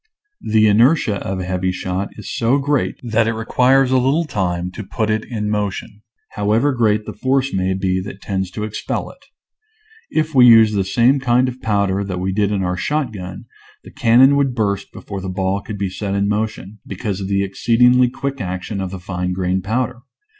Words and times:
The 0.41 0.65
inertia 0.65 1.17
of 1.23 1.39
a 1.39 1.43
heavy 1.45 1.71
shot 1.71 2.09
is 2.13 2.35
so 2.35 2.57
great 2.57 2.95
that 3.03 3.27
it 3.27 3.33
requires 3.35 3.91
a 3.91 3.99
little 3.99 4.25
time 4.25 4.71
to 4.71 4.83
put 4.83 5.11
it 5.11 5.23
in 5.23 5.47
motion, 5.47 6.01
however 6.29 6.71
great 6.73 7.05
the 7.05 7.13
force 7.13 7.53
may 7.53 7.75
be 7.75 8.01
that 8.01 8.19
tends 8.19 8.49
to 8.51 8.63
expel 8.63 9.11
it. 9.11 9.23
If 10.09 10.33
we 10.33 10.47
used 10.47 10.73
the 10.75 10.83
same 10.83 11.19
kind 11.19 11.47
of 11.47 11.61
powder 11.61 12.03
that 12.03 12.19
we 12.19 12.33
did 12.33 12.51
in 12.51 12.63
our 12.63 12.77
shotgun 12.77 13.45
the 13.83 13.91
cannon 13.91 14.35
would 14.37 14.55
burst 14.55 14.91
before 14.91 15.21
the 15.21 15.29
ball 15.29 15.61
could 15.61 15.77
be 15.77 15.91
set 15.91 16.15
in 16.15 16.27
motion, 16.27 16.79
because 16.87 17.21
of 17.21 17.27
the 17.27 17.43
ex 17.45 17.63
ceedingly 17.63 18.11
quick 18.11 18.41
action 18.41 18.81
of 18.81 18.89
the 18.89 18.99
fine 18.99 19.33
grain 19.33 19.61
pow 19.61 19.85
der. 19.85 19.99